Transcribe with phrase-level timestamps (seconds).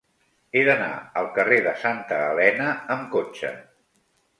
[0.53, 3.59] He d'anar al carrer de Santa Elena amb cotxe.